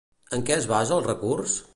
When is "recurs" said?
1.09-1.59